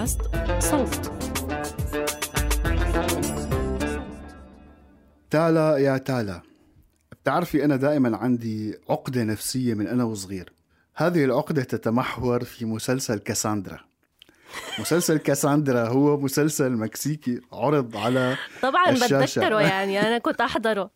[0.00, 0.20] بودكاست
[0.58, 1.12] صوت.
[5.30, 6.40] تالا يا تالا
[7.22, 10.52] بتعرفي أنا دائما عندي عقدة نفسية من أنا وصغير.
[10.94, 13.80] هذه العقدة تتمحور في مسلسل كاساندرا.
[14.78, 19.18] مسلسل كاساندرا هو مسلسل مكسيكي عرض على طبعا الشاشة.
[19.18, 20.90] بتذكره يعني أنا كنت أحضره.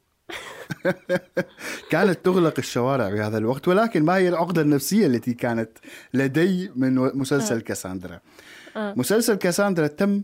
[1.90, 5.70] كانت تغلق الشوارع بهذا الوقت ولكن ما هي العقدة النفسية التي كانت
[6.14, 8.20] لدي من مسلسل كاساندرا.
[8.76, 10.22] مسلسل كاساندرا تم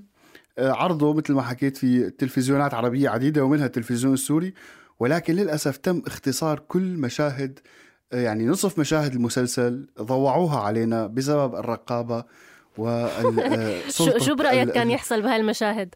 [0.59, 4.55] آه، عرضه مثل ما حكيت في تلفزيونات عربية عديدة ومنها التلفزيون السوري
[5.01, 7.59] ولكن للأسف تم اختصار كل مشاهد
[8.13, 12.25] آه، يعني نصف مشاهد المسلسل ضوعوها علينا بسبب الرقابة
[12.79, 15.95] وال شو شو برأيك كان يحصل بهالمشاهد؟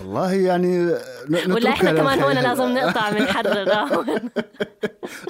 [0.00, 0.86] والله يعني
[1.48, 2.34] ولا إحنا كمان هون.
[2.34, 4.06] لازم نقطع بنحرر هون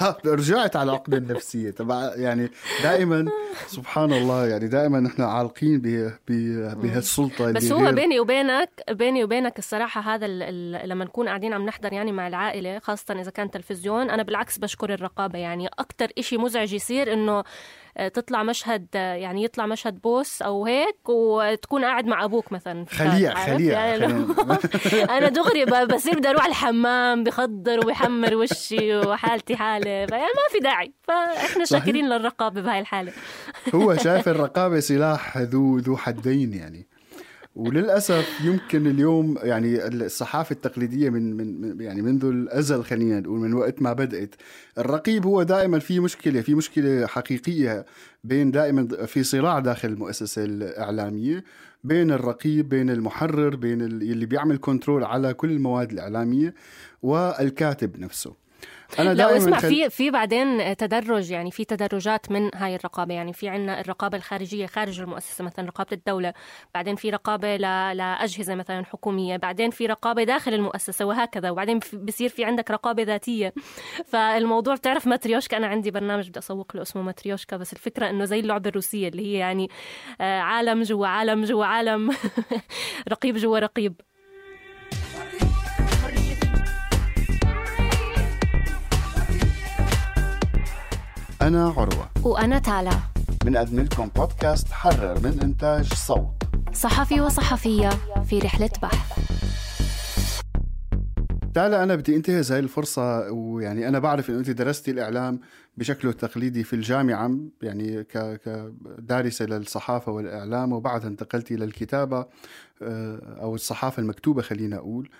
[0.01, 1.71] ها رجعت على العقدة النفسية.
[1.71, 2.51] تبع يعني
[2.83, 3.27] دائما
[3.67, 9.25] سبحان الله يعني دائما نحن عالقين ب- ب- بهالسلطة اللي بس هو بيني وبينك بيني
[9.25, 10.27] وبينك الصراحة هذا
[10.87, 14.95] لما نكون قاعدين عم نحضر يعني مع العائلة خاصة إذا كان تلفزيون أنا بالعكس بشكر
[14.95, 15.39] الرقابة.
[15.39, 17.45] يعني أكتر إشي مزعج يصير آه،
[18.15, 23.87] تطلع مشهد يعني يطلع مشهد بوس أو هيك وتكون قاعد مع أبوك مثلا خليع؟ خليع
[23.87, 24.05] يعني
[25.17, 30.93] أنا دغري بصير بدي أروح الحمام بخضر وبحمر وشي وحالتي حالة فيعني ما في داعي
[31.09, 31.65] صحيح.
[31.65, 33.13] شاكرين للرقابة بهاي الحالة
[33.75, 36.89] هو شايف الرقابة سلاح ذو ذو حدين يعني
[37.57, 43.83] وللأسف يمكن اليوم يعني الصحافة التقليدية من من يعني منذ الأزل خلينا نقول من وقت
[43.83, 44.35] ما بدأت
[44.79, 47.87] الرقيب هو دائما في مشكلة في مشكلة حقيقية
[48.25, 51.45] بين دائما في صراع داخل المؤسسة الإعلامية
[51.85, 56.55] بين الرقيب بين المحرر بين اللي بيعمل كنترول على كل المواد الإعلامية
[57.03, 58.40] والكاتب نفسه.
[58.99, 63.15] لا دائما اسمع خل- في في بعدين تدرج يعني في تدرجات من هاي الرقابة.
[63.15, 66.33] يعني في عنا الرقابة الخارجية خارج المؤسسة مثلا رقابة الدولة
[66.75, 67.61] بعدين في رقابة ل...
[67.97, 71.51] لأجهزة مثلا حكومية بعدين في رقابة داخل المؤسسة وهكذا.
[71.51, 73.55] وبعدين بصير في عندك رقابة ذاتية.
[74.07, 78.41] فالموضوع بتعرف ماتريوشكا؟ أنا عندي برنامج بدي أسوق له اسمه ماتريوشكا بس الفكرة إنه زي
[78.41, 79.71] اللعبة الروسية اللي هي يعني
[80.21, 82.11] آه، عالم جوا عالم جوا عالم
[83.13, 84.01] رقيب جوا رقيب.
[91.43, 92.11] أنا عروة.
[92.23, 92.91] وأنا تالا.
[93.45, 96.43] بنقدم لكم بودكاست حرر من إنتاج صوت.
[96.73, 97.89] صحفي وصحفية
[98.25, 99.19] في رحلة بحث.
[101.55, 105.41] تالا أنا بدي انتهز هاي الفرصة ويعني أنا بعرف إنه انت درستي الإعلام
[105.77, 107.31] بشكله التقليدي في الجامعة
[107.63, 108.05] يعني
[108.45, 112.27] كدارسة للصحافة والإعلام وبعدها انتقلتي للكتابة
[112.83, 115.11] آه، أو الصحافة المكتوبة خلينا أقول.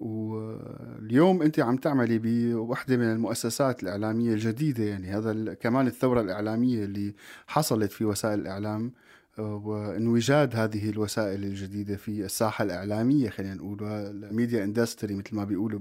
[0.00, 7.14] واليوم أنت عم تعملي بوحدة من المؤسسات الإعلامية الجديدة يعني هذا كمان الثورة الإعلامية اللي
[7.46, 8.92] حصلت في وسائل الإعلام
[9.38, 15.80] آه، وانوجاد هذه الوسائل الجديدة في الساحة الإعلامية خلينا نقول والميديا إندستري مثل ما بيقولوا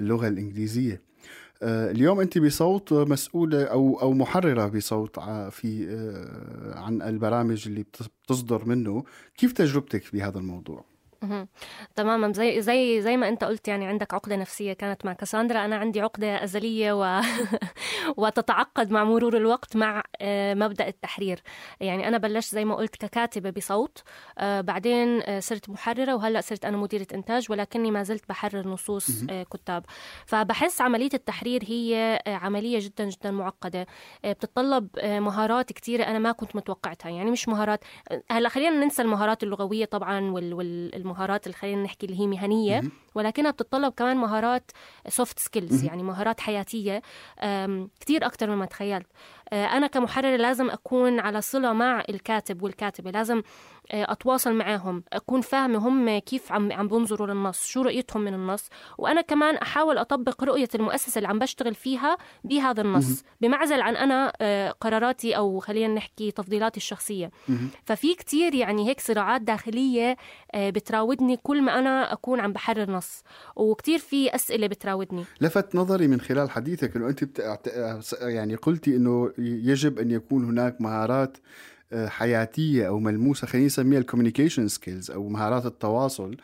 [0.00, 1.00] باللغة الإنجليزية.
[1.62, 7.82] آه، اليوم أنت بصوت مسؤولة أو أو محررة بصوت ع- في آه، عن البرامج اللي
[7.82, 9.04] بت- بتصدر منه،
[9.36, 10.84] كيف تجربتك بهذا الموضوع؟
[11.96, 12.32] تماما.
[12.32, 15.64] زي زي زي ما أنت قلت يعني عندك عقدة نفسية كانت مع كاساندرا.
[15.64, 17.20] أنا عندي عقدة أزلية و...
[18.16, 21.42] وتتعقد مع مرور الوقت مع آه، مبدأ التحرير.
[21.80, 24.02] يعني أنا بلشت زي ما قلت ككاتبة بصوت.
[24.38, 29.10] آه، بعدين آه، صرت محررة وهلأ صرت أنا مديرة إنتاج ولكني ما زلت بحرر نصوص
[29.52, 29.84] كتاب.
[30.26, 33.86] فبحس عملية التحرير هي عملية جدا جدا معقدة.
[34.24, 37.10] بتتطلب مهارات كثيره أنا ما كنت متوقعتها.
[37.10, 37.84] يعني مش مهارات
[38.30, 42.82] هلأ خلينا ننسى المهارات اللغوية طبعا وال- والمهارات المهارات اللي خلينا نحكي اللي هي مهنية
[43.14, 44.70] ولكنها بتتطلب كمان مهارات
[45.08, 47.02] soft skills يعني مهارات حياتية
[48.00, 49.06] كثير أكثر مما تخيلت.
[49.52, 53.42] أنا كمحررة لازم أكون على صلة مع الكاتب والكاتبة لازم
[53.92, 58.68] آه، أتواصل معاهم أكون فاهمة هم كيف عم عم بنظروا للنص شو رؤيتهم من النص
[58.98, 64.32] وأنا كمان أحاول أطبق رؤية المؤسسة اللي عم بشتغل فيها بهذا النص بمعزل عن أنا
[64.40, 67.30] آه، قراراتي أو خلينا نحكي تفضيلاتي الشخصية.
[67.84, 70.16] ففي كتير يعني هيك صراعات داخلية
[70.56, 73.22] بتراودني كل ما أنا أكون عم بحرر نص
[73.56, 75.24] وكتير في أسئلة بتراودني.
[75.40, 77.38] لفت نظري من خلال حديثك إنه أنت بت...
[78.22, 81.36] يعني قلتي إنه يجب أن يكون هناك مهارات
[81.92, 86.36] آه، حياتية أو ملموسة خلينا نسميها ال communication skills أو مهارات التواصل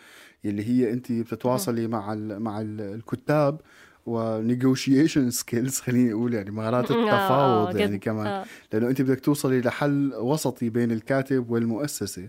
[0.45, 3.61] اللي هي أنت بتتواصلي مع ال مع ال الكتاب
[4.07, 7.99] و negotiation skills خليني أقول يعني مهارات آه، التفاوض يعني.
[7.99, 8.45] كمان آه.
[8.73, 12.29] لأنه أنت بدك توصلي لحل وسطي بين الكاتب والمؤسسة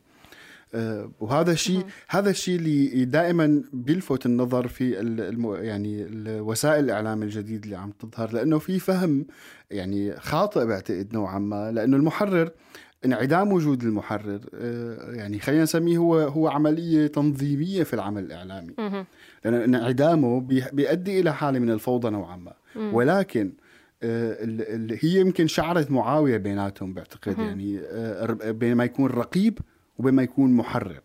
[1.19, 5.53] وهذا الشيء هذا الشيء اللي دائما بيلفت النظر في الم...
[5.55, 6.05] يعني
[6.41, 9.25] وسائل الإعلام الجديد اللي عم تظهر لأنه في فهم
[9.71, 12.49] يعني خاطئ بعتقد نوعا ما لأنه المحرر
[13.05, 18.73] انعدام وجود المحرر آه، يعني خلينا نسميه هو هو عملية تنظيمية في العمل الإعلامي.
[19.45, 22.53] لأن انعدامه بي- بيؤدي إلى حالة من الفوضى نوعا ما.
[22.93, 23.51] ولكن
[24.03, 24.37] آه،
[25.01, 29.59] هي يمكن شعرة معاوية بيناتهم بعتقد يعني آه، الر- بين ما يكون رقيب
[29.99, 31.01] وبين ما يكون محرر.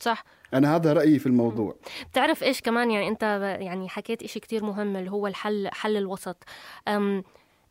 [0.00, 0.24] صح.
[0.54, 1.76] أنا هذا رأيي في الموضوع.
[2.10, 3.22] بتعرف إيش كمان؟ يعني أنت
[3.60, 6.44] يعني حكيت إشي كتير مهم اللي هو الحل حل الوسط.
[6.88, 7.24] أم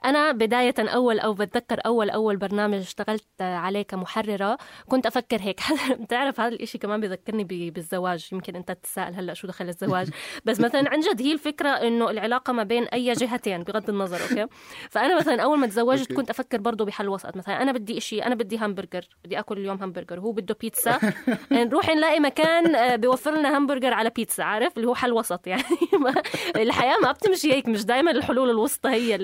[0.06, 4.57] أنا بداية أول أو بتذكر أول أول برنامج اشتغلت عليه كمحررة
[4.89, 5.59] كنت أفكر هيك.
[6.01, 8.30] بتعرف هذا الإشي كمان بذكرني بالزواج.
[8.31, 10.09] يمكن أنت تتساءل هلأ شو دخل الزواج.
[10.45, 14.53] بس مثلا عن جد هي الفكرة إنه العلاقة ما بين أي جهتين بغض النظر أوكي؟
[14.89, 16.13] فأنا مثلا أول ما تزوجت.
[16.13, 17.38] كنت أفكر برضه بحل وسط.
[17.38, 21.00] مثلا أنا بدي إشي أنا بدي همبرجر بدي أكل اليوم همبرجر هو بده بيتزا.
[21.51, 25.63] نروح نلاقي مكان آه، بيوفر لنا همبرجر على بيتزا عارف؟ اللي هو حل وسط يعني.
[26.00, 26.21] ما-
[26.56, 29.15] الحياة ما بتمشي هيك مش دائما الحلول الوسطى هي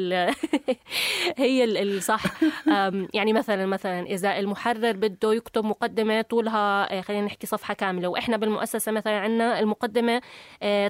[1.38, 2.24] هي ال- الصح.
[3.14, 8.38] يعني مثلا مثلا إذا المحرر بده يكتب مقدمة طولها آه، خلينا نحكي صفحة كاملة وإحنا
[8.38, 10.22] بالمؤسسة مثلا عندنا المقدمة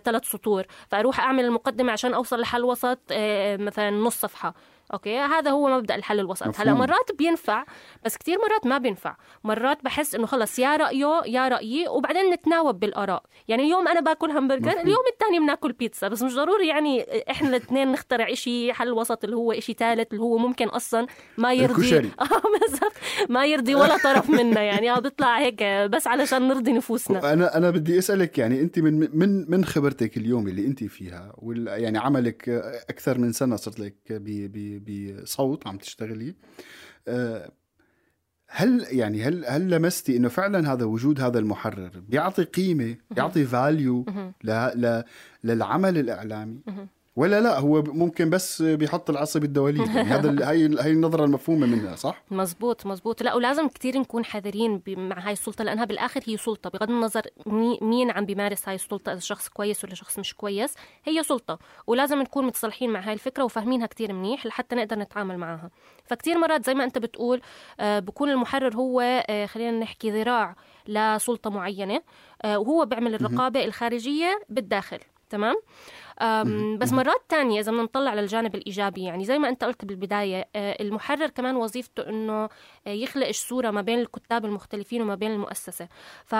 [0.03, 4.53] ثلاث سطور فأروح أعمل المقدمة عشان أوصل لحل وسط آه، مثلا نص صفحة.
[4.93, 6.59] أوكي هذا هو مبدأ الحل الوسط.
[6.59, 6.73] هلأ.
[6.73, 7.65] مرات بينفع
[8.05, 9.15] بس كثير مرات ما بينفع.
[9.43, 13.23] مرات بحس إنه خلص يا رأيه يا رأيي وبعدين نتناوب بالآراء.
[13.47, 14.81] يعني اليوم أنا باكل همبرجر مفهوم.
[14.81, 16.07] اليوم الثاني بناكل بيتزا.
[16.07, 20.21] بس مش ضروري يعني إحنا الاثنين نخترع إشي حل وسط اللي هو إشي ثالث اللي
[20.23, 21.07] هو ممكن أصلا
[21.37, 21.91] ما يرضي.
[22.61, 22.93] بالضبط.
[23.29, 24.61] ما يرضي ولا طرف منا.
[24.61, 27.33] يعني آه بيطلع هيك بس علشان نرضي نفوسنا.
[27.33, 31.67] أنا أنا بدي أسألك يعني أنت من من من خبرتك اليوم اللي أنت فيها وال
[31.67, 36.35] يعني عملك آه، أكثر من سنة صرت لك ب- بصوت عم تشتغلي.
[37.07, 37.51] آه،
[38.49, 44.05] هل يعني هل هل لمستي إنه فعلا هذا وجود هذا المحرر بيعطي قيمة بيعطي value
[45.43, 46.59] للعمل الإعلامي؟
[47.17, 51.95] ولا لا هو ممكن بس بيحط العصا بالدواليب يعني هذا هاي هاي النظرة المفهومة منها
[51.95, 56.69] صح؟ مزبوط مزبوط لا ولازم كتير نكون حذرين مع هاي السلطة لأنها بالآخر هي سلطة.
[56.69, 60.73] بغض النظر مي- مين عم بيمارس هاي السلطة إذا شخص كويس ولا شخص مش كويس
[61.05, 61.59] هي سلطة.
[61.87, 65.69] ولازم نكون متصالحين مع هاي الفكرة وفاهمينها كتير منيح لحتى نقدر نتعامل معها.
[66.05, 67.41] فكتير مرات زي ما أنت بتقول
[67.79, 70.55] آه، بكون المحرر هو آه، خلينا نحكي ذراع
[70.87, 72.01] لسلطة معينة
[72.41, 74.99] آه، وهو بيعمل الرقابة الخارجية بالداخل
[75.29, 75.55] تمام؟
[76.77, 80.77] بس مرات تانية إذا بدنا نطلع للجانب الإيجابي يعني زي ما أنت قلت بالبداية آه،
[80.81, 82.49] المحرر كمان وظيفته إنه آه،
[82.89, 85.87] يخلق صورة ما بين الكتاب المختلفين وما بين المؤسسة.
[86.25, 86.35] ف...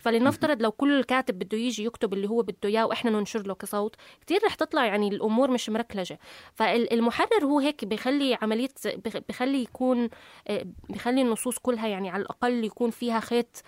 [0.00, 3.96] فلنفترض لو كل كاتب بده يجي يكتب اللي هو بده إياه وإحنا ننشر له كصوت
[4.20, 6.18] كتير رح تطلع يعني الأمور مش مركلجة.
[6.54, 10.08] فالمحرر هو هيك بيخلي عملية بخ- بيخلي يكون
[10.48, 13.62] آه، بيخلي النصوص كلها يعني على الأقل يكون فيها خيط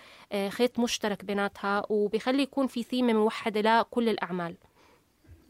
[0.49, 4.55] خيط مشترك بيناتها وبيخلي يكون في ثيمة موحدة لكل الأعمال.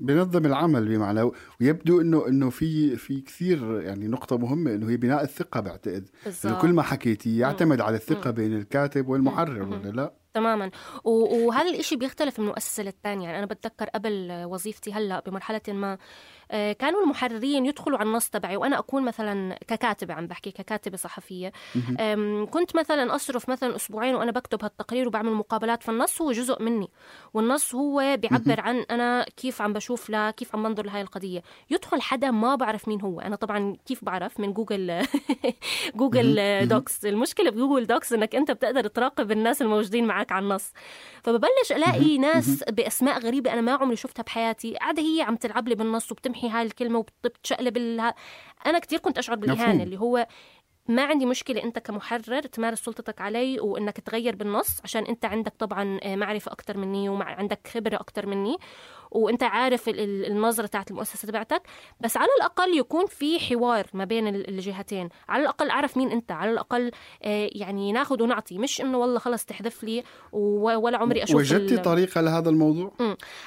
[0.01, 1.31] بنظم العمل بمعنى
[1.61, 6.09] ويبدو إنه إنه في في كثير يعني نقطة مهمة إنه هي بناء الثقة بعتقد
[6.45, 6.61] إنه.
[6.61, 10.71] كل ما حكيتي يعتمد على الثقة بين الكاتب والمحرر ولا لا؟ تماما.
[11.03, 13.25] وهذا الإشي بيختلف من مؤسسة للتانية.
[13.25, 15.97] يعني أنا بتذكر قبل وظيفتي هلأ بمرحلة ما
[16.51, 21.51] آه، كانوا المحررين يدخلوا على النص تبعي وأنا أكون مثلا ككاتبة عم بحكي ككاتبة صحفية.
[22.51, 26.89] كنت مثلا أصرف مثلا أسبوعين وأنا بكتب هالتقرير وبعمل مقابلات فالنص هو جزء مني.
[27.33, 31.43] والنص هو بيعبر عن أنا كيف عم بشوف لا كيف عم بنظر لهاي القضية.
[31.69, 33.19] يدخل حدا ما بعرف مين هو.
[33.19, 35.01] أنا طبعا كيف بعرف؟ من Google
[35.99, 37.05] Google Docs.
[37.05, 40.71] المشكلة ب Google Docs إنك أنت بتقدر تراقب الناس الموجودين معك على النص.
[41.23, 44.73] فببلش ألاقي ناس بأسماء غريبة أنا ما عمري شفتها بحياتي.
[44.75, 48.13] قاعدة هي عم تلعب لي بالنص وبتمحي هاي الكلمة وبتشقلب ال...
[48.65, 49.83] أنا كثير كنت أشعر بالإهانة.
[49.83, 50.27] اللي هو
[50.87, 55.99] ما عندي مشكلة أنت كمحرر تمارس سلطتك علي وإنك تغير بالنص عشان أنت عندك طبعا
[56.03, 58.57] آه، معرفة أكتر مني وعندك خبرة أكتر مني.
[59.11, 61.61] وانت عارف النظره تاعت المؤسسة تبعتك
[61.99, 65.09] بس على الأقل يكون في حوار ما بين الجهتين.
[65.29, 66.91] على الأقل أعرف مين أنت على الأقل
[67.23, 68.57] آه، يعني ناخذ ونعطي.
[68.57, 72.93] مش إنه والله خلص تحذف لي ولا عمري أشوف وجدتي طريقة لهذا الموضوع؟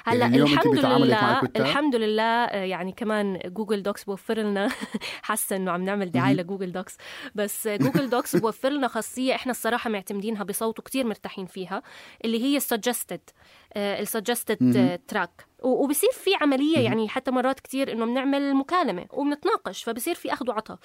[0.05, 4.69] هلأ يعني الحمد لله الحمد لله يعني كمان Google Docs بوفر لنا
[5.23, 6.97] حاسة إنه عم نعمل دعاية ل Google Docs.
[7.35, 11.83] بس Google Docs بوفر لنا خاصية إحنا الصراحة معتمدينها بصوت وكثير مرتاحين فيها
[12.25, 13.21] اللي هي السجستد
[13.77, 20.33] السجستد تراك وبصير في عملية يعني حتى مرات كثير إنه بنعمل مكالمة وبنتناقش فبصير في
[20.33, 20.79] أخذ وعطاء.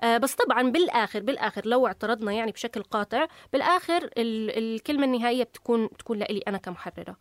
[0.00, 6.18] آه بس طبعا بالآخر بالآخر لو اعترضنا يعني بشكل قاطع بالآخر الكلمة النهائية بتكون بتكون
[6.18, 7.16] لي أنا كمحررة.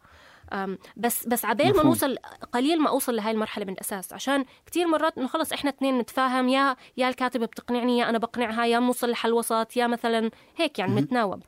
[0.98, 2.18] بس بس عبال ما نوصل
[2.54, 4.14] قليل ما أوصل لهي المرحلة من الأساس.
[4.14, 8.66] عشان كثير مرات إنه خلص إحنا اثنين نتفاهم يا يا الكاتبة بتقنعني يا أنا بقنعها
[8.66, 11.44] يا بنوصل لحل وسط يا مثلا هيك يعني نتناوب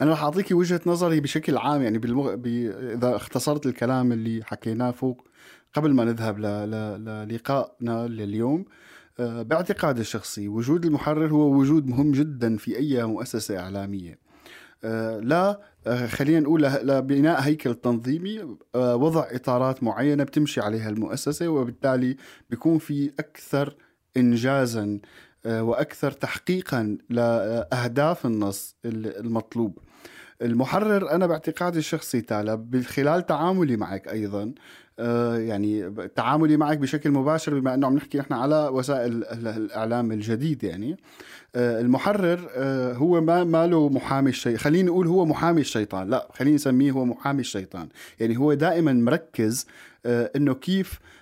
[0.00, 2.34] أنا رح اعطيكي وجهة نظري بشكل عام يعني بالمغ...
[2.34, 2.46] ب...
[2.94, 5.28] إذا اختصرت الكلام اللي حكيناه فوق
[5.74, 6.42] قبل ما نذهب ل...
[6.42, 7.28] ل...
[7.28, 8.64] للقائنا لليوم
[9.20, 14.18] آه، باعتقادي الشخصي وجود المحرر هو وجود مهم جدا في أي مؤسسة إعلامية.
[14.84, 22.16] آه، لا آه، خلينا نقول لبناء هيكل تنظيمي وضع إطارات معينة بتمشي عليها المؤسسة وبالتالي
[22.50, 23.76] بيكون في أكثر
[24.16, 25.00] انجازا آه،
[25.46, 29.78] وأكثر تحقيقا لأهداف النص المطلوب.
[30.42, 34.52] المحرر أنا باعتقادي الشخصي تعالى من خلال تعاملي معك أيضا
[34.98, 40.64] آه، يعني تعاملي معك بشكل مباشر بما أنه عم نحكي نحن على وسائل الإعلام الجديد
[40.64, 40.96] يعني.
[41.56, 42.50] آه، المحرر
[42.96, 46.10] هو ما ما له محامي الشيطان خليني نقول هو محامي الشيطان.
[46.10, 47.88] لا خليني نسميه هو محامي الشيطان.
[48.20, 49.66] يعني هو دائما مركز
[50.06, 51.19] إنه كيف آه،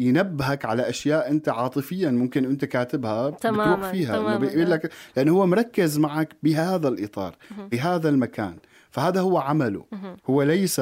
[0.00, 5.32] ينبهك على أشياء أنت عاطفيا ممكن أنت كاتبها تماما بتروح فيها تماما بيقول لك لأنه
[5.32, 7.36] هو مركز معك بهذا الإطار
[7.70, 8.56] بهذا المكان.
[8.90, 9.84] فهذا هو عمله.
[10.26, 10.80] هو ليس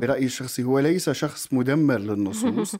[0.00, 2.76] برأيي الشخصي هو ليس شخص مدمر للنصوص.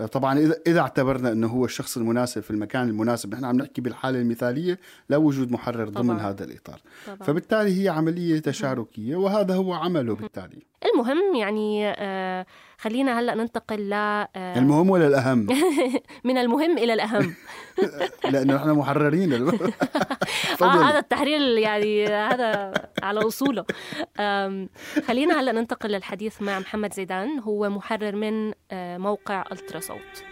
[0.00, 3.80] آه، طبعا اذا إذا اعتبرنا إنه هو الشخص المناسب في المكان المناسب نحن عم نحكي
[3.80, 4.78] بالحالة المثالية
[5.08, 6.30] لا وجود محرر ضمن طبعا.
[6.30, 6.80] هذا الإطار.
[7.06, 7.16] طبعا.
[7.16, 10.71] فبالتالي هي عملية تشاركية وهذا هو عمله بالتالي.
[10.94, 12.46] المهم يعني آه
[12.78, 15.46] خلينا هلا ننتقل ل آه المهم ولا الأهم؟
[16.24, 17.34] من المهم إلى الأهم.
[18.32, 19.32] لأنه إحنا محررين.
[20.62, 22.72] آه هذا التحرير يعني هذا
[23.02, 23.64] على أصوله.
[25.06, 27.38] خلينا هلا ننتقل للحديث مع محمد زيدان.
[27.38, 30.31] هو محرر من آه موقع ألترا صوت.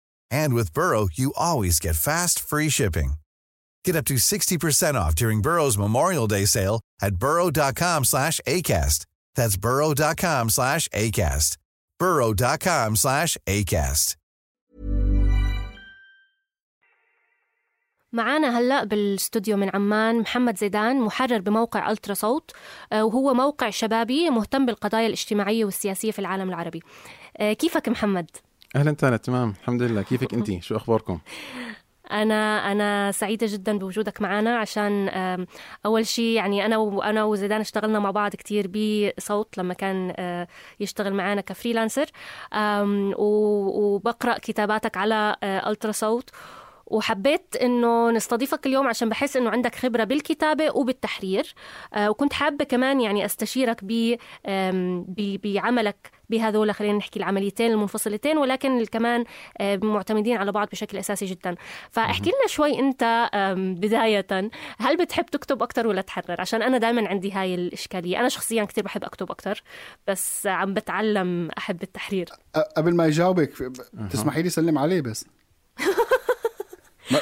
[0.30, 3.14] And with Burrow, you always get fast, free shipping.
[3.84, 9.06] Get up to 60% off during Burrow's Memorial Day sale at burrow.com slash ACAST.
[9.36, 11.56] That's burrow.com slash ACAST.
[11.98, 14.16] burrow.com slash ACAST.
[18.12, 22.50] معانا هلا بالاستوديو من عمان محمد زيدان محرر بموقع الترا صوت
[22.92, 26.82] آه، وهو موقع شبابي مهتم بالقضايا الاجتماعيه والسياسيه في العالم العربي.
[27.36, 28.30] آه، كيفك محمد؟
[28.75, 29.53] أهلا تانا تمام.
[29.61, 30.01] الحمد لله.
[30.01, 31.19] كيفك أنت؟ شو أخباركم؟
[32.11, 35.09] أنا أنا سعيدة جدا بوجودك معنا عشان
[35.85, 40.47] أول شيء يعني أنا وأنا وزيدان اشتغلنا مع بعض كثير بصوت لما كان آه،
[40.79, 42.05] يشتغل معنا كفريلانسر.
[43.17, 46.29] وبقرأ كتاباتك على ألترا صوت.
[46.91, 51.53] وحبيت إنه نستضيفك اليوم عشان بحس إنه عندك خبرة بالكتابة وبالتحرير.
[51.93, 54.15] آه، وكنت حابة كمان يعني أستشيرك ب
[55.43, 59.23] بعملك بهذول خلينا نحكي العمليتين المنفصلتين ولكن كمان
[59.57, 61.55] آه، معتمدين على بعض بشكل أساسي جدا.
[61.91, 67.31] فاحكي لنا شوي أنت بداية هل بتحب تكتب أكثر ولا تحرر؟ عشان أنا دائما عندي
[67.31, 68.19] هاي الإشكالية.
[68.19, 69.63] أنا شخصيا كثير بحب أكتب أكثر
[70.07, 72.29] بس عم بتعلم أحب التحرير.
[72.77, 73.71] قبل ما يجاوبك
[74.11, 75.25] تسمحي لي سلم عليه بس.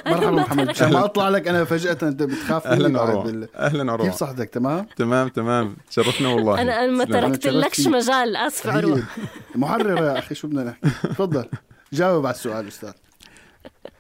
[0.08, 0.69] مرحبا محمد.
[0.69, 3.55] عشان ما أطلع لك أنا فجأة أنت بتخاف أهلا عروه بال...
[3.55, 5.75] أهلا عروه كيف صحتك؟ تمام؟ تمام تمام.
[5.89, 6.62] تشرفنا والله.
[6.62, 7.05] أنا أنا ما.
[7.05, 7.88] تركت لكش.
[7.88, 9.03] مجال أسف عروة.
[9.55, 11.46] محرر يا أخي شو بدنا نحكي؟ تفضل.
[11.93, 12.91] جاوب على السؤال أستاذ.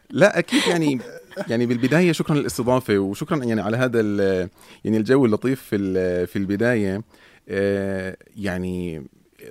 [0.09, 0.99] لا أكيد يعني
[1.47, 4.49] يعني بالبداية شكرا للاستضافة وشكرا يعني على هذا ال-
[4.85, 7.01] يعني الجو اللطيف في ال- في البداية.
[7.49, 9.07] آه، يعني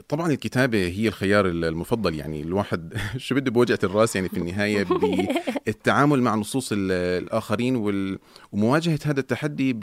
[0.09, 4.83] طبعا الكتابة هي الخيار المفضل يعني الواحد شو بده بوجعة الرأس يعني في النهاية
[5.67, 6.93] بالتعامل مع نصوص ال-
[7.23, 8.19] الآخرين وال-
[8.53, 9.81] ومواجهة هذا التحدي ب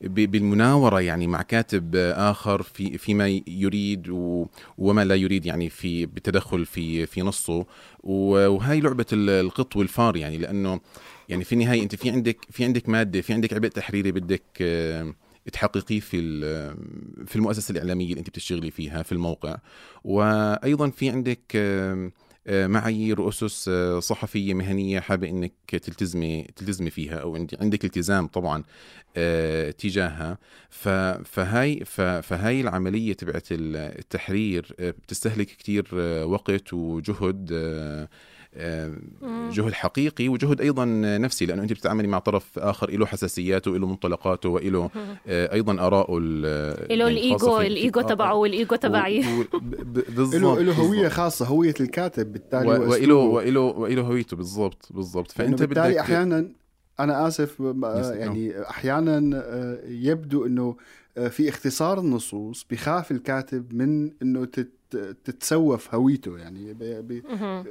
[0.00, 4.46] ب- بالمناورة يعني مع كاتب آخر في فيما يريد و-
[4.78, 7.66] وما لا يريد يعني في بالتدخل في في نصه.
[8.00, 10.80] و- وهاي لعبة ال- القط والفار يعني لأنه
[11.28, 15.14] يعني في النهاية أنت في عندك في عندك مادة في عندك عبء تحريري بدك آه،
[15.52, 16.20] تحققيه في
[17.26, 19.56] في المؤسسة الإعلامية اللي أنت بتشتغلي فيها في الموقع.
[20.04, 21.40] وأيضا في عندك
[22.46, 28.62] آه، معايير وأسس آه، صحفية مهنية حابة أنك تلتزمي تلتزمي فيها عندي- عندك التزام طبعا
[29.16, 30.38] آه، تجاهها.
[31.24, 31.84] فهاي
[32.22, 37.48] فهاي العملية تبعت ال- التحرير بتستهلك كتير آه، وقت وجهد
[39.52, 40.84] جهد حقيقي وجهد أيضا
[41.18, 44.90] نفسي لأنه أنت بتتعاملي مع طرف آخر له حساسياته له منطلقاته وله
[45.26, 46.48] آه، أيضا اراءه له
[46.88, 49.24] يعني الإيجو الإيجو تبعه والإيجو تبعي
[50.16, 51.08] بالضبط له هوية.
[51.08, 53.34] خاصة هوية الكاتب بالتالي و- وإله وأسلوبه.
[53.34, 56.48] وإله وإله هويته بالضبط بالضبط فأنت بالتالي بدك أحيانا
[57.00, 57.60] أنا آسف
[58.14, 60.76] يعني أحيانا آه، يبدو إنه
[61.28, 64.70] في اختصار النصوص بخاف الكاتب من إنه تت
[65.24, 66.38] تتسوف هويته.
[66.38, 67.22] يعني بي- بي-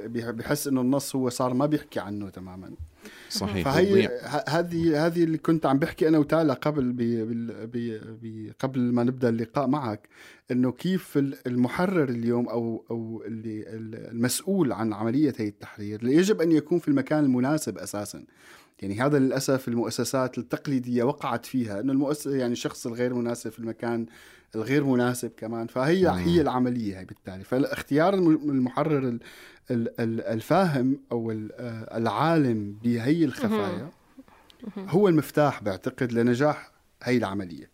[0.08, 2.70] بي- بحس إنه النص هو صار ما بيحكي عنه تماما.
[3.30, 3.64] صحيح.
[3.74, 4.06] فهي
[4.48, 9.04] هذه هذه اللي كنت عم بحكي أنا وتالا قبل بي بال- بي بي قبل ما
[9.04, 10.08] نبدأ اللقاء معك
[10.50, 16.00] إنه كيف ال- المحرر اليوم أو أو اللي ال- المسؤول عن عملية هي التحرير.
[16.00, 18.24] اللي يجب أن يكون في المكان المناسب أساسا.
[18.82, 24.06] يعني هذا للأسف المؤسسات التقليدية وقعت فيها إنه المؤسسه يعني الشخص الغير مناسب في المكان
[24.54, 26.14] الغير مناسب كمان فهي مم.
[26.14, 27.44] هي العملية هي بالتالي.
[27.44, 29.20] فاختيار الم- المحرر ال-
[29.70, 33.90] ال- ال- الفاهم أو ال- آه، العالم بهي الخفايا
[34.78, 36.70] هو المفتاح بعتقد لنجاح
[37.02, 37.73] هي العملية.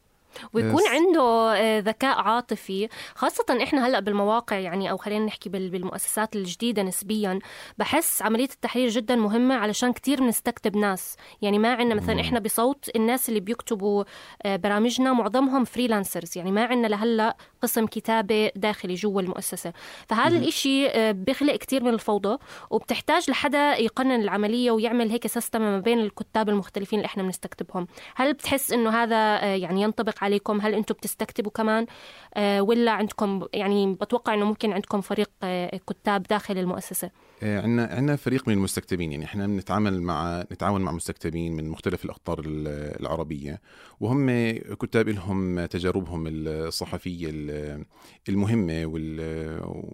[0.52, 0.88] ويكون يس.
[0.88, 1.22] عنده
[1.56, 7.38] آه، ذكاء عاطفي خاصة إحنا هلأ بالمواقع يعني أو خلينا نحكي بال- بالمؤسسات الجديدة نسبيا
[7.78, 11.16] بحس عملية التحرير جدا مهمة علشان كتير بنستكتب ناس.
[11.42, 14.04] يعني ما عندنا مثلا إحنا بصوت الناس اللي بيكتبوا
[14.42, 19.72] آه، برامجنا معظمهم freelancers يعني ما عندنا لهلأ قسم كتابة داخلي جوا المؤسسة.
[20.08, 22.38] فهذا الإشي آه، بيخلق كتير من الفوضى
[22.70, 27.86] وبتحتاج لحدا يقنن العملية ويعمل هيك system ما بين الكتاب المختلفين اللي إحنا بنستكتبهم.
[28.16, 30.60] هل بتحس إنه هذا يعني ينطبق عليكم.
[30.60, 31.86] هل أنتم بتستكتبوا كمان؟
[32.34, 37.10] آه، ولا عندكم يعني بتوقع إنه ممكن عندكم فريق آه، كتاب داخل المؤسسة؟
[37.42, 39.12] عندنا عندنا فريق من المستكتبين.
[39.12, 43.60] يعني إحنا بنتعامل مع نتعاون مع مستكتبين من مختلف الأقطار ال- العربية.
[44.00, 44.30] وهم
[44.74, 47.84] كتاب لهم تجاربهم الصحفية ال-
[48.28, 49.20] المهمة وال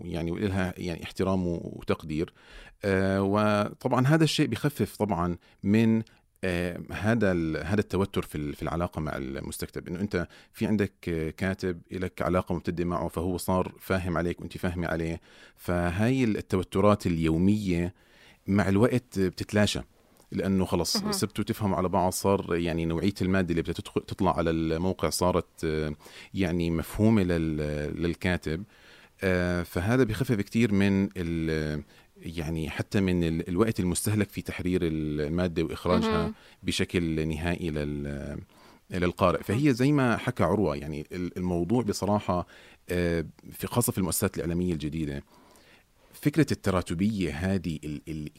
[0.05, 2.33] يعني ولها يعني احترام وتقدير.
[2.85, 6.05] آه، وطبعا هذا الشيء بخفف طبعا من آه،
[6.93, 9.89] هذا ال- هذا التوتر في في العلاقة مع المستكتب.
[9.89, 14.59] إنه أنت في عندك آه، كاتب لك علاقة ممتده معه فهو صار فاهم عليك وأنت
[14.59, 15.21] فاهمة عليه.
[15.57, 17.95] فهاي التوترات اليومية
[18.47, 19.81] مع الوقت بتتلاشى
[20.33, 20.97] لأنه خلص.
[20.97, 23.75] صرتوا تفهموا على بعض صار يعني نوعية المادة اللي بدها
[24.07, 25.95] تطلع على الموقع صارت آه،
[26.35, 28.65] يعني مفهومة لل- للكاتب.
[29.23, 31.09] آه، فهذا بخفف كتير من
[32.23, 36.33] يعني حتى من ال- الوقت المستهلك في تحرير المادة وإخراجها.
[36.63, 38.39] بشكل نهائي لل
[38.91, 42.47] للقارئ فهي زي ما حكى عروة يعني ال- الموضوع بصراحة
[42.91, 45.25] آه، في خاصة في المؤسسات الإعلامية الجديدة
[46.13, 47.79] فكرة التراتبية هذه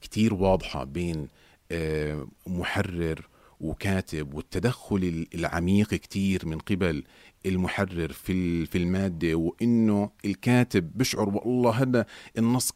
[0.01, 1.27] كتير واضحة بين
[1.71, 3.27] آه، محرر
[3.60, 7.04] وكاتب والتدخل ال- العميق كتير من قبل
[7.46, 12.06] المحرر في في المادة وإنه الكاتب بشعر والله هذا
[12.38, 12.72] النص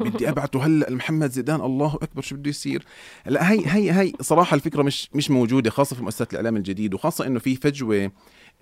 [0.00, 2.84] بدي أبعته هلأ لمحمد زيدان الله أكبر شو بده يصير؟
[3.26, 7.26] لا هي هي هي صراحة الفكرة مش مش موجودة خاصة في مؤسسات الإعلام الجديد وخاصة
[7.26, 8.12] إنه في فجوة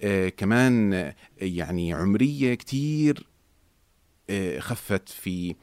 [0.01, 3.27] آه، كمان آه، يعني عمرية كتير
[4.31, 5.55] آه، خفت في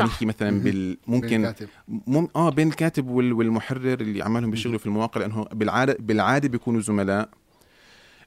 [0.00, 0.60] نحكي مثلا.
[0.60, 1.68] بال ممكن الكاتب.
[1.88, 2.28] مم...
[2.36, 3.32] آه بين الكاتب وال...
[3.32, 7.28] والمحرر اللي عمالهم بيشتغلوا في المواقع لأنه بالعاده بالعادة بيكونوا زملاء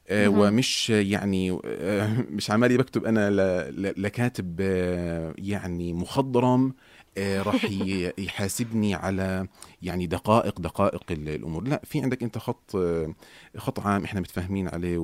[0.09, 0.27] آه.
[0.27, 3.35] ومش يعني آه مش عمالي بكتب أنا ل...
[3.81, 3.93] ل...
[4.03, 6.73] لكاتب آه يعني مخضرم آه
[7.17, 8.11] راح ي...
[8.17, 9.47] يحاسبني على
[9.81, 11.63] يعني دقائق دقائق ال- الأمور.
[11.67, 13.13] لا في عندك أنت خط آه
[13.57, 14.97] خط عام إحنا متفاهمين عليه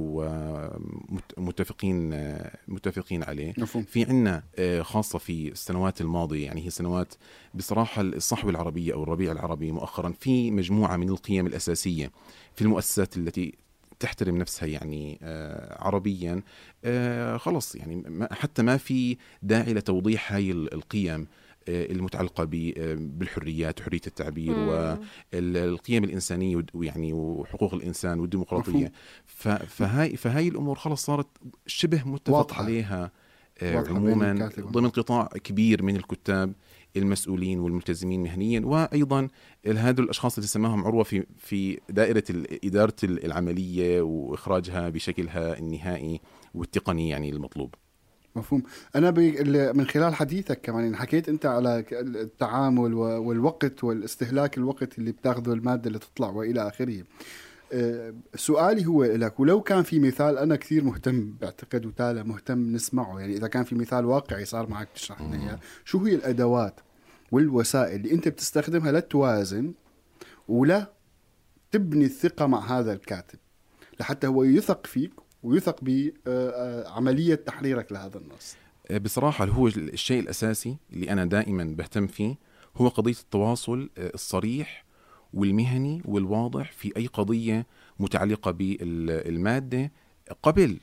[1.37, 2.09] ومتفقين
[2.67, 3.53] متفقين عليه.
[3.57, 3.83] مفهوم.
[3.83, 7.13] في عنا آه، خاصة في السنوات الماضية يعني هي سنوات
[7.53, 12.11] بصراحة الصحوة العربية أو الربيع العربي مؤخرا في مجموعة من القيم الأساسية
[12.55, 13.53] في المؤسسات التي
[13.99, 16.41] تحترم نفسها يعني آه، عربيا.
[16.85, 21.27] آه، خلص يعني ما- حتى ما في داعي لتوضيح هاي ال- القيم.
[21.69, 24.67] آه، المتعلقة ب- آه، بالحريات وحرية التعبير مم.
[25.33, 27.73] والقيم الإنسانية ود- ويعني وحقوق
[28.59, 28.89] مفهوم.
[29.25, 31.27] ف- فهاي فهاي الأمور خلص صارت
[31.67, 32.63] شبه متفق واضحة.
[32.63, 33.11] عليها
[33.61, 36.53] آه، واضحة عموما ضمن قطاع كبير من الكتاب
[36.97, 39.27] المسؤولين والملتزمين مهنيا وأيضا
[39.67, 42.23] هذول الأشخاص اللي سماهم عروة في في دائرة
[42.63, 46.21] إدارة ال- العملية وإخراجها بشكلها النهائي
[46.53, 47.75] والتقني يعني المطلوب.
[48.35, 48.63] مفهوم.
[48.95, 49.11] أنا
[49.73, 55.87] من خلال حديثك كمان يعني حكيت أنت على التعامل والوقت والاستهلاك الوقت اللي بتاخذه المادة
[55.87, 57.03] اللي تطلع وإلى آخره.
[57.73, 63.19] أه، سؤالي هو لك ولو كان في مثال أنا كثير مهتم بعتقد وتالا مهتم نسمعه
[63.19, 65.59] يعني إذا كان في مثال واقعي صار معك تشرح لنا إياه.
[65.85, 66.79] شو هي الأدوات
[67.31, 69.73] والوسائل اللي أنت بتستخدمها لتوازن
[70.47, 70.91] ولا
[71.71, 73.39] تبني الثقة مع هذا الكاتب؟
[73.99, 75.11] لحتى هو يثق فيك
[75.45, 78.55] ويثق بعمليه تحريرك لهذا النص.
[78.91, 82.35] آه، بصراحة هو الشيء الأساسي اللي أنا دائما بهتم فيه
[82.77, 84.85] هو قضية التواصل آه، الصريح
[85.33, 87.65] والمهني والواضح في أي قضية
[87.99, 89.91] متعلقة بالمادة
[90.43, 90.77] قبل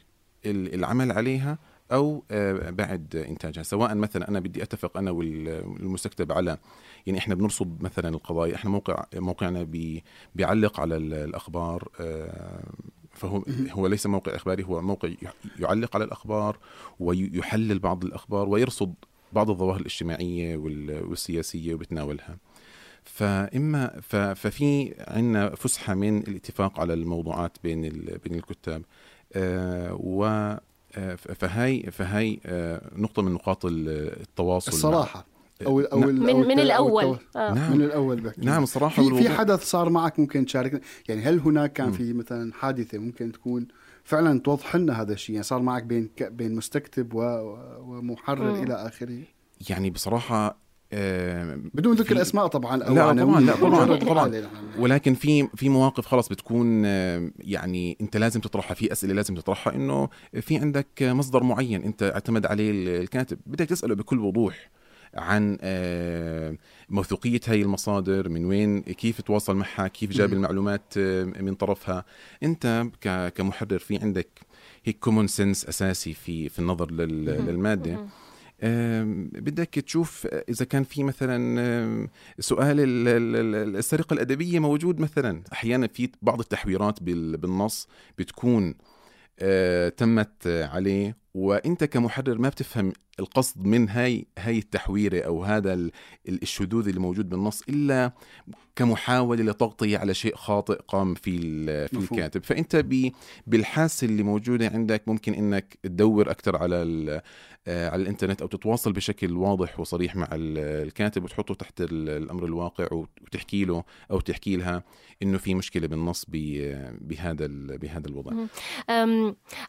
[0.47, 1.59] ال- العمل عليها
[1.93, 3.63] أو آه، بعد إنتاجها.
[3.63, 6.59] سواء مثلا أنا بدي أتفق أنا وال- والمستكتب على
[7.07, 12.63] يعني إحنا بنرصد مثلا القضايا إحنا موقع موقعنا بي بيعلق على ال- الأخبار آه،
[13.15, 15.11] فهو هو ليس موقع إخباري هو موقع
[15.59, 16.59] يعلق على الأخبار
[17.01, 18.95] ويحلل بعض الأخبار ويرصد
[19.33, 22.37] بعض الظواهر الاجتماعية وال- والسياسية وبتناولها.
[23.05, 24.01] فإما
[24.35, 27.81] ففي عندنا فسحة من الاتفاق على الموضوعات بين
[28.25, 28.83] بين الكتاب.
[29.33, 30.25] آه، و
[30.95, 35.25] آه، ف- فهاي فهاي آه، نقطة من نقاط ال- التواصل مع- الصراحة.
[35.67, 36.09] أو أو نعم.
[36.09, 37.55] ال- من أو من أو الأول آه.
[37.55, 38.45] نعم من الأول بكتير.
[38.45, 39.29] نعم الصراحة في في.
[39.29, 41.93] حدث صار معك ممكن تشاركنا يعني هل هناك كان.
[41.93, 43.67] في مثلا حادثة ممكن تكون
[44.05, 48.63] فعلا توضح لنا هذا الشيء يعني صار معك بين ك- بين مستكتب و- ومحرر مم.
[48.63, 49.19] إلى آخره
[49.71, 50.63] يعني بصراحة
[50.95, 53.13] آه، بدون ذكر في- أسماء طبعا أو لا،.
[53.13, 54.43] طبعاً، لا، طبعاً، طبعاً.
[54.79, 59.75] ولكن في في مواقف خلص بتكون آه، يعني أنت لازم تطرحها في أسئلة لازم تطرحها
[59.75, 60.09] إنه
[60.41, 62.71] في عندك مصدر معين أنت اعتمد عليه
[63.01, 64.71] الكاتب بدك تسأله بكل وضوح
[65.15, 66.57] عن آه،
[66.89, 70.33] موثوقية هاي المصادر من وين كيف تواصل معها كيف جاب.
[70.33, 72.05] المعلومات آه، من طرفها
[72.43, 74.29] أنت ك- كمحرر في عندك
[74.85, 77.51] هيك common sense أساسي في في النظر لل- مهم.
[77.51, 78.09] للمادة مهم.
[78.65, 85.43] آم، بدك تشوف إذا كان في مثلا سؤال ال- ال- ال- السرقة الأدبية موجود مثلا
[85.53, 88.75] أحيانا في بعض التحويرات بال- بالنص بتكون
[89.41, 95.75] آه، تمت آه، عليه وأنت كمحرر ما بتفهم القصد من هاي هاي التحويرة أو هذا
[95.75, 95.91] ال-
[96.29, 98.13] ال- الشذوذ اللي موجود بالنص إلا
[98.77, 101.97] كمحاولة لتغطية على شيء خاطئ قام في ال- في.
[101.99, 102.45] الكاتب.
[102.45, 102.77] فأنت
[103.47, 107.23] بالحاسه اللي موجودة عندك ممكن إنك تدور أكثر على
[107.67, 112.45] آه، على الإنترنت أو تتواصل بشكل واضح وصريح مع ال- الكاتب وتحطه تحت ال- الأمر
[112.45, 114.85] الواقع وتحكي له أو تحكي لها
[115.23, 117.47] إنه في مشكلة بالنص بهذا
[117.77, 118.33] بهذا الوضع.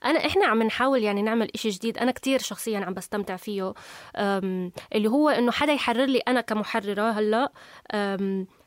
[0.06, 1.98] أنا إحنا عم نحاول يعني نعمل إشي جديد.
[1.98, 3.74] أنا كتير شخصيا عم بستمتع فيه.
[4.96, 7.52] اللي هو إنه حدا يحرر لي أنا كمحررة هلأ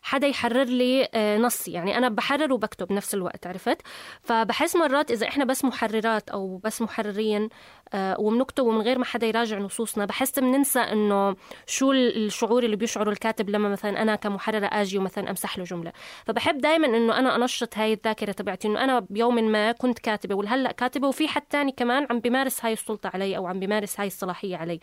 [0.06, 1.72] حدا يحرر لي آه، نصي.
[1.72, 3.78] يعني أنا بحرر وبكتب نفس الوقت عرفت؟
[4.22, 7.48] فبحس مرات إذا إحنا بس محررات أو بس محررين
[7.94, 13.10] آه، وبنكتب ومن غير ما حدا يراجع نصوصنا بحس بننسى إنه شو الشعور اللي بيشعره
[13.10, 15.92] الكاتب لما مثلا أنا كمحررة آجي ومثلا أمسح له جملة.
[16.26, 20.72] فبحب دائما إنه أنا أنشط هاي الذاكرة تبعتي إنه أنا بيوم ما كنت كاتبة والهلا
[20.72, 24.56] كاتبة وفي حد تاني كمان عم بيمارس هاي السلطة علي أو عم بيمارس هاي الصلاحية
[24.56, 24.80] علي.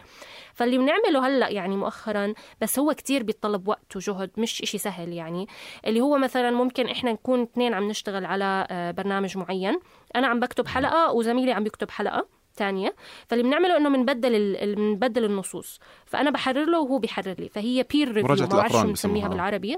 [0.54, 5.13] فاللي بنعمله هلأ يعني مؤخرا بس هو كتير بيتطلب وقت وجهد مش إشي سهل.
[5.14, 5.48] يعني
[5.88, 9.80] اللي هو مثلا ممكن إحنا نكون اثنين عم نشتغل على آه، برنامج معين.
[10.16, 12.96] أنا عم بكتب حلقة وزميلي عم بيكتب حلقة تانية.
[13.28, 15.80] فاللي بنعمله إنه بنبدل بنبدل النصوص.
[16.06, 17.50] فأنا بحرر له وهو بيحرر لي.
[17.50, 19.28] فهي peer review ما بعرف شو بنسميها.
[19.28, 19.78] بالعربي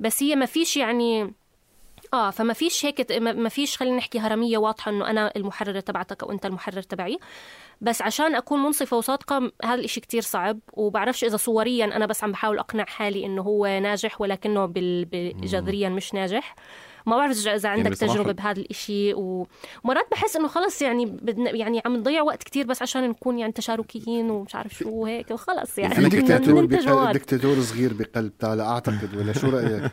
[0.00, 1.34] بس هي ما فيش يعني
[2.14, 6.32] آه فما فيش هيك ما فيش خلينا نحكي هرمية واضحة إنه أنا المحررة تبعتك أو
[6.32, 7.18] أنت المحرر تبعي
[7.80, 12.32] بس عشان أكون منصفة وصادقة هذا الإشي كتير صعب وبعرفش إذا صوريا أنا بس عم
[12.32, 15.08] بحاول أقنع حالي إنه هو ناجح ولكنه بال...
[15.40, 16.54] جذريا مش ناجح
[17.06, 19.46] ما بعرف اذا عندك بصراحة- تجربة بهذا الإشي و-
[19.84, 23.52] ومرات بحس إنه خلص يعني بدنا يعني عم نضيع وقت كتير بس عشان نكون يعني
[23.52, 25.94] تشاركيين ومش عارف شو وهيك وخلص يعني
[26.66, 27.10] دكتاتور.
[27.12, 29.92] دكتاتور صغير بقلب تالا أعتقد ولا شو رأيك؟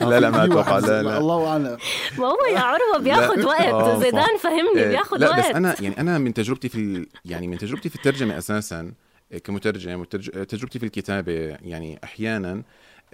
[0.00, 1.76] لا لا ما أتوقع واحد- لا لا الله أعلم
[2.18, 3.46] ما هو يا عروة بياخد لا.
[3.46, 4.00] وقت آه،.
[4.00, 7.06] زيدان فهمني بياخد لا وقت بس أنا يعني أنا من تجربتي في.
[7.24, 8.92] يعني من تجربتي في الترجمة أساسا
[9.44, 12.62] كمترجم وتجربتي في الكتابة يعني أحيانا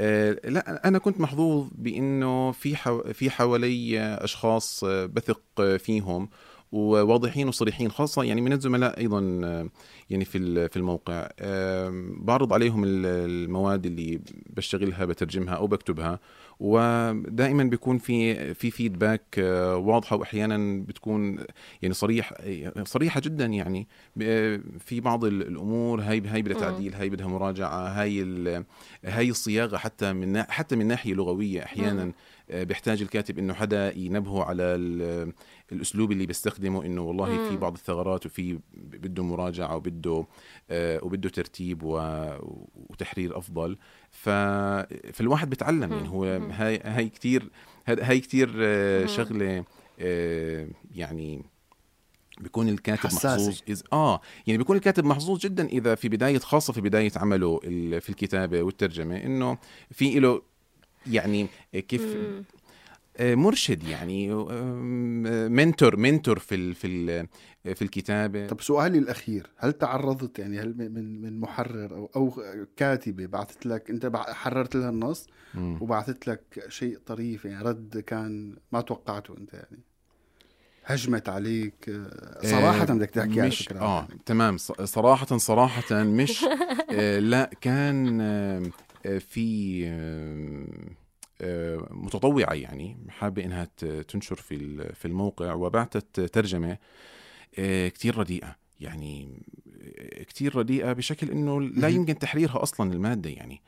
[0.01, 3.03] آه، لا أنا كنت محظوظ بإنه في حو...
[3.03, 6.29] في حوالي أشخاص آه، بثق فيهم
[6.73, 9.69] وواضحين وصريحين خاصة يعني من الزملاء أيضا آه،
[10.11, 11.29] يعني في في الموقع.
[12.25, 14.21] بعرض عليهم ال- المواد اللي
[14.57, 16.21] بشتغلها بترجمها أو بكتبها
[16.61, 21.39] ودائما بيكون في في فيدباك آه، واضحة وأحيانا بتكون
[21.83, 22.33] يعني صريح
[22.85, 23.89] صريحة جدا يعني.
[24.79, 28.23] في بعض ال- الأمور هاي هاي بدها تعديل هاي بدها مراجعة هاي
[29.05, 32.13] هاي الصياغة حتى من حتى من ناحية لغوية أحيانا آه،
[32.51, 35.33] بيحتاج الكاتب إنه حدا ينبهه على ال-
[35.73, 40.27] الأسلوب اللي بيستخدمه إنه والله في بعض الثغرات وفي بده مراجعة وبده
[40.71, 42.37] آه، وبده ترتيب و-
[42.91, 43.77] وتحرير أفضل.
[44.11, 44.29] ف
[45.13, 47.51] فالواحد بيتعلم يعني هو هاي هاي كثير
[47.89, 49.65] هاي كثير آه، شغلة
[50.01, 51.43] آه، يعني
[52.41, 53.29] بيكون الكاتب حساسة.
[53.37, 57.61] محظوظ إذ آه يعني بيكون الكاتب محظوظ جدا إذا في بداية خاصة في بداية عمله
[57.65, 59.59] ال- في الكتابة والترجمة إنه
[59.91, 60.43] في له
[61.11, 62.17] يعني كيف
[63.21, 67.27] آه، مرشد يعني آم، منتور منتور في ال في ال
[67.75, 72.43] في الكتابه طب سؤالي الأخير هل تعرضت يعني هل من- من محرر أو أو
[72.77, 75.27] كاتبة بعثت لك أنت حررت لها النص.
[75.57, 79.79] وبعثت لك شيء طريف يعني رد كان ما توقعته أنت يعني؟
[80.85, 83.81] هجمت عليك آه، صراحة آه، بدك تحكي على مش فكرة.
[83.81, 86.45] آه تمام ص- صراحة صراحة مش
[86.93, 88.63] آه لا كان آه
[89.07, 90.35] آه، في آه
[92.09, 93.65] متطوعة يعني حابة إنها
[94.09, 96.79] تنشر في في الموقع وبعثت ترجمة
[97.59, 99.43] آه، كتير رديئة يعني
[99.99, 103.61] آه، كتير رديئة بشكل إنه لا يمكن تحريرها أصلا المادة يعني.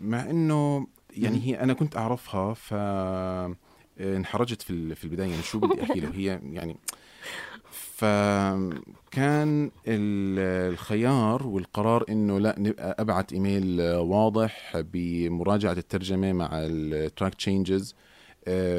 [0.00, 2.74] مع إنه يعني هي أنا كنت أعرفها ف
[3.98, 6.76] آه، انحرجت في في البداية يعني شو بدي أحكي له؟ هي يعني
[7.96, 16.66] فكان ال- الخيار والقرار إنه لا نبقى أبعت إيميل آه، واضح بمراجعة الترجمة مع ال
[16.66, 17.94] track changes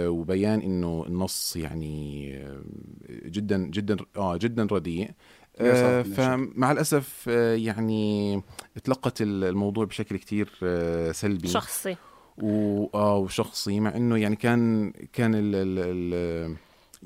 [0.08, 2.62] وبيان إنه النص يعني آه،
[3.26, 5.10] جدا جدا آه جدا رديء.
[5.60, 8.42] آه، فمع الأسف آه، يعني
[8.84, 11.48] تلقت ال- الموضوع بشكل كتير آه، سلبي.
[11.48, 11.96] شخصي.
[12.38, 12.86] و...
[12.94, 15.52] آه وشخصي مع إنه يعني كان كان ال...
[15.56, 16.56] ال...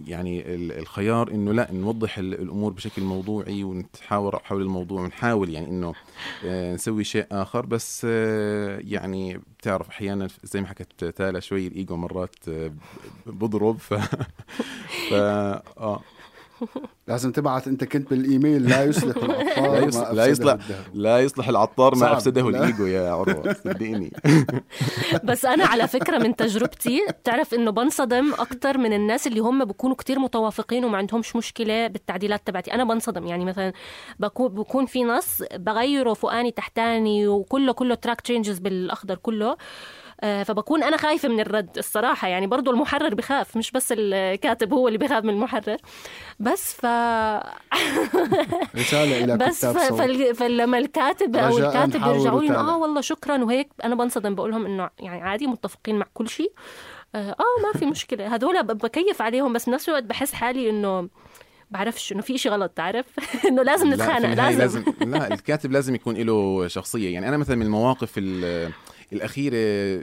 [0.08, 5.68] يعني ال- الخيار إنه لا نوضح ال- الأمور بشكل موضوعي ونتحاور حول الموضوع ونحاول يعني
[5.68, 5.94] إنه
[6.46, 7.66] آه، نسوي شيء آخر.
[7.66, 12.72] بس آه، يعني بتعرف أحيانا زي ما حكت تالا شوي الإيجو مرات آه،
[13.26, 13.78] بضرب.
[13.88, 13.94] ف
[15.10, 16.02] ف آه.
[17.08, 20.58] لازم تبعت انت كنت بالإيميل لا يصلح العطار لا يصلح لا يصلح.
[20.94, 22.60] لا يصلح العطار ما أفسده لا.
[22.60, 24.14] الإيجو يا عروة صدقيني
[25.24, 29.96] بس أنا على فكرة من تجربتي بتعرف إنه بنصدم أكثر من الناس اللي هم بيكونوا
[29.96, 33.74] كتير متوافقين وما عندهمش مشكلة بالتعديلات تبعتي أنا بنصدم يعني مثلا
[34.20, 39.58] بكون بكون في نص بغيره فوقاني تحتاني وكله كله track changes بالأخضر كله
[40.22, 42.28] فبكون أنا خايفة من الرد الصراحة.
[42.28, 45.78] يعني برضو المحرر بخاف مش بس الكاتب هو اللي بخاف من المحرر.
[46.40, 46.86] بس ف
[48.76, 49.78] رسالة إلى بس ف...
[50.40, 52.52] فلما الكاتب أو الكاتب حاولوا يرجعوا لي.
[52.56, 56.52] آه والله شكرا وهيك أنا بنصدم بقول لهم إنه يعني عادي متفقين مع كل شيء.
[57.16, 58.36] آه آه، ما في مشكلة.
[58.36, 61.10] هذول بكيف عليهم بس بنفس الوقت بحس حالي إنه
[61.72, 63.06] بعرفش إنه في شيء غلط تعرف؟
[63.48, 67.14] إنه لازم لا، نتخانق النهاية لازم, لازم لا الكاتب لازم يكون له شخصية.
[67.14, 68.72] يعني أنا مثلا من المواقف ال-
[69.14, 69.58] الأخيرة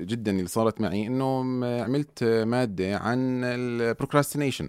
[0.04, 1.40] جدا اللي صارت معي إنه
[1.82, 4.68] عملت مادة عن ال procrastination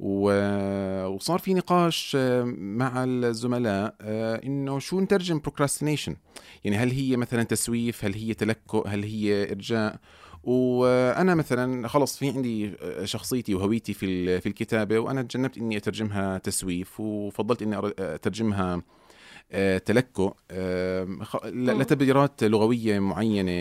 [0.00, 2.16] وصار في نقاش
[2.56, 6.16] مع الزملاء آه، إنه شو نترجم procrastination
[6.64, 9.98] يعني هل هي مثلا تسويف؟ هل هي تلكؤ؟ هل هي إرجاء؟
[10.44, 12.72] وأنا مثلا خلص في عندي
[13.04, 18.82] شخصيتي وهويتي في في الكتابة وأنا تجنبت إني أترجمها تسويف وفضلت إني أترجمها آه،
[19.84, 23.52] تلكؤ آه، خ- ل- لتبريرات لغوية معينة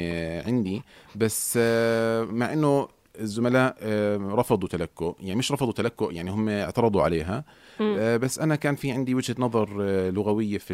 [0.48, 0.82] عندي
[1.15, 2.88] بس آه، مع إنه
[3.19, 7.38] الزملاء آه، رفضوا تلكؤ يعني مش رفضوا تلكؤ يعني هم اعترضوا عليها.
[7.38, 7.43] آه،
[8.18, 10.74] بس أنا كان في عندي وجهة نظر آه، لغوية في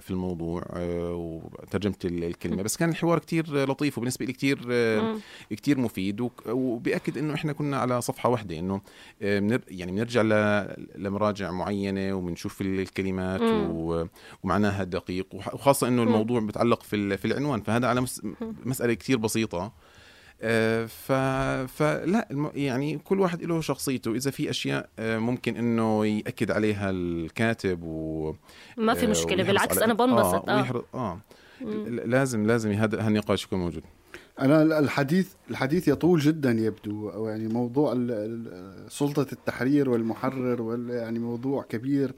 [0.00, 2.62] في الموضوع آه، وترجمت ال- الكلمة.
[2.62, 5.20] بس كان الحوار كتير لطيف وبالنسبة لي كتير آه، مم.
[5.50, 6.28] كتير مفيد.
[6.46, 8.80] وبياكد إنه إحنا كنا على صفحة واحدة إنه
[9.22, 10.22] آه، يعني بنرجع
[10.96, 13.40] لمراجع معينة وبنشوف ال- الكلمات
[14.44, 16.02] ومعناها الدقيق وخاصة إنه.
[16.02, 17.60] الموضوع بتعلق في في العنوان.
[17.62, 18.22] فهذا على مس-
[18.64, 19.72] مسألة كتير بسيطة.
[20.42, 21.12] آه، ف
[21.68, 24.14] فلا يعني كل واحد له شخصيته.
[24.14, 28.34] إذا في أشياء آه، ممكن إنه يأكد عليها الكاتب و
[28.76, 30.48] ما في آه، مشكلة بالعكس أنا بنبسط.
[30.48, 31.20] آه, آه, ويحرص- آه.
[32.04, 33.82] لازم لازم هذا هالنقاش يكون موجود.
[34.40, 41.18] أنا الحديث الحديث يطول جدا يبدو يعني موضوع ال- ال- سلطة التحرير والمحرر وال يعني
[41.18, 42.14] موضوع كبير.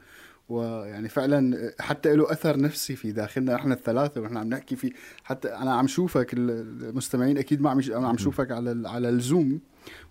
[0.51, 4.91] ويعني فعلا حتى له أثر نفسي في داخلنا إحنا الثلاثة وإحنا عم نحكي فيه
[5.23, 6.49] حتى أنا عم شوفك ال-
[6.89, 9.59] المستمعين أكيد ما عم عم شوفك على على الزوم.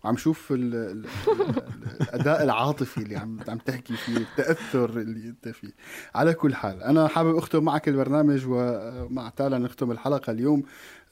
[0.04, 1.06] وعم شوف ال- ال-
[1.40, 5.72] ال- الأداء العاطفي اللي عم عم تحكي فيه التأثر اللي أنت فيه.
[6.14, 10.62] على كل حال أنا حابب أختم معك البرنامج ومع تالا نختم الحلقة اليوم.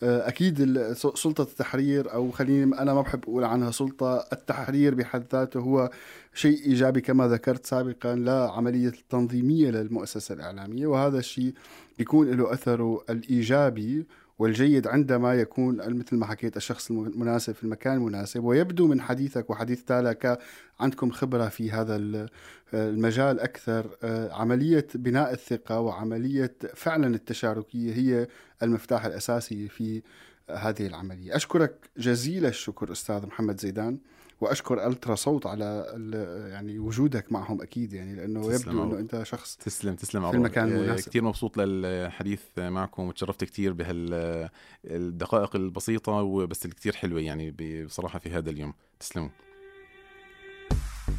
[0.02, 5.60] أكيد ال- سلطة التحرير أو خليني أنا ما بحب أقول عنها سلطة التحرير بحد ذاته
[5.60, 5.90] هو
[6.34, 11.52] شيء إيجابي كما ذكرت سابقا لعمليه التنظيميه للمؤسسة الإعلامية وهذا الشيء
[11.98, 14.06] بيكون له أثره الإيجابي
[14.38, 19.82] والجيد عندما يكون مثل ما حكيت الشخص المناسب في المكان المناسب ويبدو من حديثك وحديث
[19.82, 20.38] تالا
[20.80, 22.28] عندكم خبرة في هذا ال-
[22.74, 23.96] المجال أكثر.
[24.02, 28.28] آه، عملية بناء الثقة وعملية فعلا التشاركية هي
[28.62, 30.02] المفتاح الأساسي في
[30.50, 31.36] هذه العملية.
[31.36, 33.98] أشكرك جزيل الشكر أستاذ محمد زيدان.
[34.40, 38.84] وأشكر ألترا صوت على ال- يعني وجودك معهم أكيد يعني لأنه تسلم يبدو.
[38.90, 40.36] أنه أنت شخص تسلم تسلم في.
[40.36, 41.08] المكان آه، المناسب.
[41.08, 47.50] كثير مبسوط للحديث معكم وتشرفت كثير بهالدقائق البسيطة وبس كثير حلوة يعني
[47.84, 49.28] بصراحة في هذا اليوم تسلموا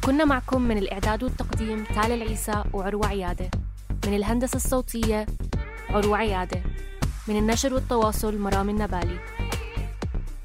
[0.04, 3.50] كنا معكم من الإعداد والتقديم تالا العيسى وعروة عيادة
[4.06, 5.26] من الهندسة الصوتية
[5.88, 6.62] عروة عيادة
[7.28, 9.18] من النشر والتواصل مرام النبالي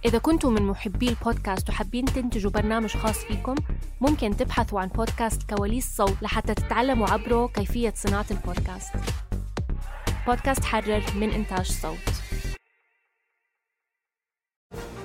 [0.05, 3.55] إذا كنتم من محبي البودكاست وحابين تنتجوا برنامج خاص فيكم
[4.01, 8.93] ممكن تبحثوا عن بودكاست كواليس صوت لحتى تتعلموا عبره كيفية صناعة البودكاست.
[10.27, 12.24] بودكاست حرر من إنتاج صوت.